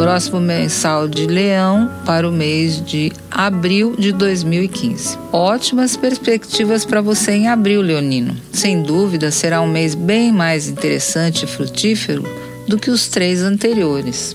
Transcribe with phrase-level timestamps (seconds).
[0.00, 5.18] próximo mensal de Leão para o mês de abril de 2015.
[5.30, 8.34] Ótimas perspectivas para você em abril, Leonino.
[8.50, 12.24] Sem dúvida, será um mês bem mais interessante e frutífero
[12.66, 14.34] do que os três anteriores.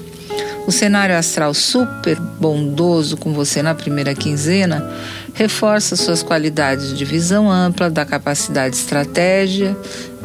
[0.68, 4.88] O cenário astral super bondoso com você na primeira quinzena
[5.34, 9.75] reforça suas qualidades de visão ampla, da capacidade estratégia,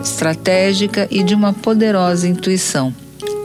[0.04, 2.94] estratégica e de uma poderosa intuição.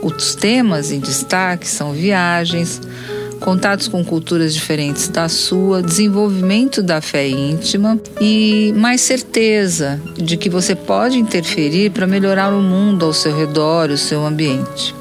[0.02, 2.80] Os temas em destaque são viagens,
[3.40, 10.48] contatos com culturas diferentes da sua, desenvolvimento da fé íntima e mais certeza de que
[10.48, 14.94] você pode interferir para melhorar o mundo ao seu redor, o seu ambiente.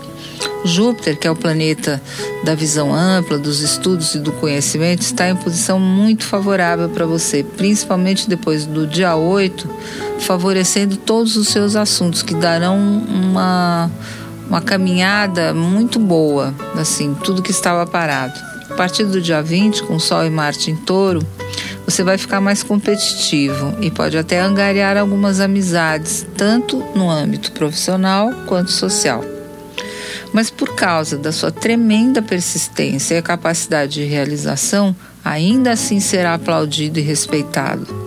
[0.66, 2.02] Júpiter, que é o planeta
[2.44, 7.44] da visão ampla, dos estudos e do conhecimento, está em posição muito favorável para você,
[7.44, 9.70] principalmente depois do dia 8,
[10.20, 13.91] favorecendo todos os seus assuntos, que darão uma,
[14.48, 18.40] uma caminhada muito boa, assim, tudo que estava parado.
[18.70, 21.26] A partir do dia 20, com Sol e Marte em touro,
[21.86, 28.32] você vai ficar mais competitivo e pode até angariar algumas amizades, tanto no âmbito profissional
[28.48, 29.23] quanto social
[30.36, 37.00] mas por causa da sua tremenda persistência e capacidade de realização, ainda assim será aplaudido
[37.00, 38.05] e respeitado.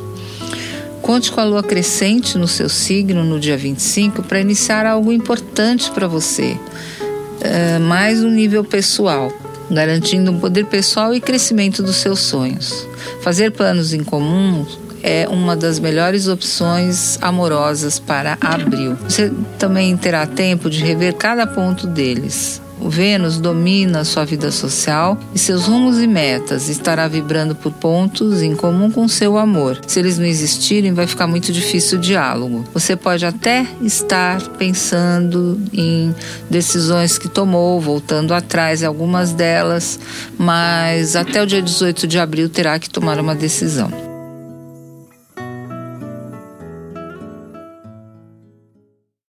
[1.02, 5.90] Conte com a lua crescente no seu signo no dia 25 para iniciar algo importante
[5.90, 9.32] para você, uh, mais no nível pessoal,
[9.70, 12.86] garantindo um poder pessoal e crescimento dos seus sonhos.
[13.22, 14.66] Fazer planos em comum
[15.02, 18.96] é uma das melhores opções amorosas para abril.
[19.08, 22.60] Você também terá tempo de rever cada ponto deles.
[22.80, 28.42] O Vênus domina sua vida social e seus rumos e metas estará vibrando por pontos
[28.42, 29.80] em comum com seu amor.
[29.86, 32.64] Se eles não existirem, vai ficar muito difícil o diálogo.
[32.72, 36.14] Você pode até estar pensando em
[36.48, 39.98] decisões que tomou, voltando atrás em algumas delas,
[40.38, 44.07] mas até o dia 18 de abril terá que tomar uma decisão.